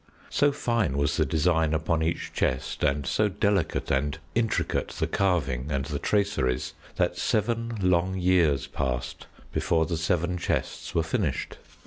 So 0.31 0.51
fine 0.51 0.97
was 0.97 1.15
the 1.17 1.27
design 1.27 1.75
upon 1.75 2.01
each 2.01 2.33
chest, 2.33 2.83
and 2.83 3.05
so 3.05 3.29
delicate 3.29 3.91
and 3.91 4.17
intricate 4.33 4.87
the 4.87 5.05
carving 5.05 5.67
and 5.71 5.85
the 5.85 5.99
traceries, 5.99 6.73
that 6.95 7.19
seven 7.19 7.77
long 7.79 8.17
years 8.17 8.65
passed 8.65 9.27
before 9.53 9.85
the 9.85 9.97
seven 9.97 10.39
chests 10.39 10.95
were 10.95 11.03
finished. 11.03 11.59